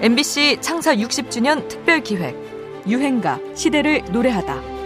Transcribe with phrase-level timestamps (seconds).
[0.00, 2.36] MBC 창사 60주년 특별 기획
[2.86, 4.76] 유행가 시대를 노래하다.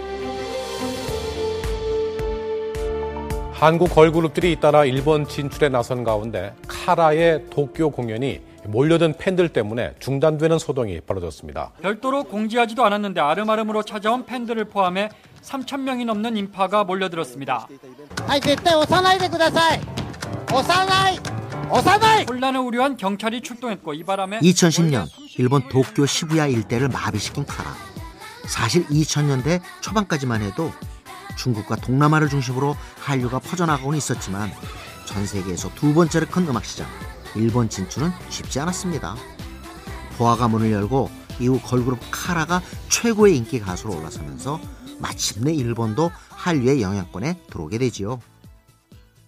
[3.53, 11.01] 한국 걸그룹들이 잇따라 일본 진출에 나선 가운데 카라의 도쿄 공연이 몰려든 팬들 때문에 중단되는 소동이
[11.01, 11.71] 벌어졌습니다.
[11.81, 15.09] 별도로 공지하지도 않았는데 아름아름으로 찾아온 팬들을 포함해
[15.43, 17.67] 3천 명이 넘는 인파가 몰려들었습니다.
[18.27, 21.34] はい、絶対押さないでください。
[21.70, 22.24] 어사나이!
[22.24, 25.06] 혼란을 우려한 경찰이 출동했고 이 바람에 2010년
[25.38, 27.74] 일본 도쿄 시부야 일대를 마비시킨 카라.
[28.46, 30.72] 사실 2000년대 초반까지만 해도
[31.36, 34.50] 중국과 동남아를 중심으로 한류가 퍼져나가고는 있었지만
[35.04, 36.86] 전 세계에서 두 번째로 큰 음악 시장
[37.34, 39.16] 일본 진출은 쉽지 않았습니다.
[40.16, 41.10] 보아가 문을 열고
[41.40, 44.60] 이후 걸그룹 카라가 최고의 인기 가수로 올라서면서
[44.98, 48.20] 마침내 일본도 한류의 영향권에 들어오게 되지요.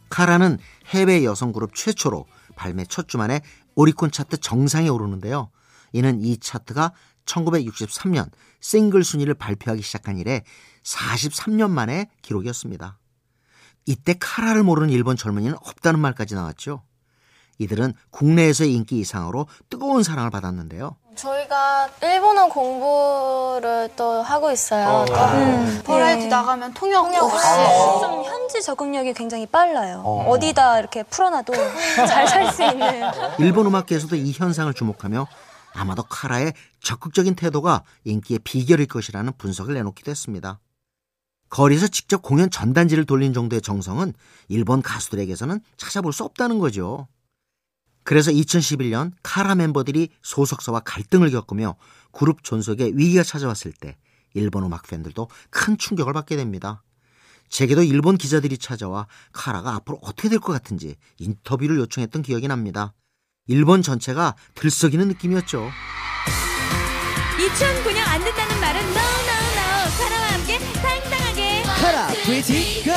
[0.08, 2.26] 카라는 해외 여성 그룹 최초로
[2.56, 3.40] 발매 첫 주만에
[3.74, 5.50] 오리콘 차트 정상에 오르는데요.
[5.92, 6.92] 이는 이 차트가
[7.24, 10.42] 1963년 싱글 순위를 발표하기 시작한 이래
[10.82, 12.98] 43년 만의 기록이었습니다.
[13.86, 16.82] 이때 카라를 모르는 일본 젊은이는 없다는 말까지 나왔죠.
[17.58, 20.96] 이들은 국내에서의 인기 이상으로 뜨거운 사랑을 받았는데요.
[21.16, 25.04] 저희가 일본어 공부를 또 하고 있어요.
[25.08, 25.14] 또.
[25.14, 26.28] 음, 버라이티 예.
[26.28, 27.36] 나가면 통역, 통역 없이.
[27.36, 28.00] 없이.
[28.00, 30.02] 좀 현지 적응력이 굉장히 빨라요.
[30.04, 30.38] 어.
[30.38, 31.52] 디다 이렇게 풀어놔도
[32.06, 33.10] 잘 살 수 있는.
[33.40, 35.26] 일본 음악계에서도 이 현상을 주목하며
[35.74, 40.60] 아마도 카라의 적극적인 태도가 인기의 비결일 것이라는 분석을 내놓기도 했습니다.
[41.50, 44.12] 거리에서 직접 공연 전단지를 돌린 정도의 정성은
[44.48, 47.08] 일본 가수들에게서는 찾아볼 수 없다는 거죠.
[48.08, 51.76] 그래서 2011년 카라 멤버들이 소속사와 갈등을 겪으며
[52.10, 53.98] 그룹 존속에 위기가 찾아왔을 때
[54.32, 56.82] 일본 음악 팬들도 큰 충격을 받게 됩니다.
[57.50, 62.94] 제게도 일본 기자들이 찾아와 카라가 앞으로 어떻게 될 것 같은지 인터뷰를 요청했던 기억이 납니다.
[63.46, 65.70] 일본 전체가 들썩이는 느낌이었죠.
[67.36, 69.98] 2009년 안 된다는 말은 no no no.
[69.98, 71.62] 카라와 함께 당당하게.
[71.62, 72.94] 카라, Pretty Girl.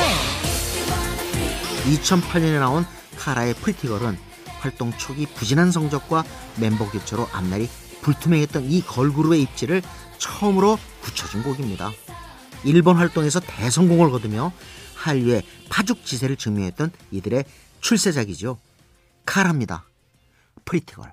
[2.00, 2.86] 2008년에 나온
[3.18, 4.31] 카라의 Pretty Girl은
[4.62, 6.24] 활동 초기 부진한 성적과
[6.58, 7.68] 멤버 교체로 앞날이
[8.02, 9.82] 불투명했던 이 걸그룹의 입지를
[10.18, 11.90] 처음으로 굳혀준 곡입니다.
[12.64, 14.52] 일본 활동에서 대성공을 거두며
[14.94, 17.44] 한류의 파죽지세를 증명했던 이들의
[17.80, 18.58] 출세작이죠.
[19.26, 19.84] 카라입니다.
[20.64, 21.12] 프리티걸.